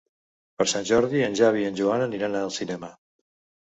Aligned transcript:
Per 0.61 0.65
Sant 0.71 0.87
Jordi 0.93 1.23
en 1.27 1.37
Xavi 1.43 1.63
i 1.67 1.69
en 1.69 1.79
Joan 1.83 2.09
aniran 2.09 2.43
al 2.45 2.53
cinema. 2.61 2.95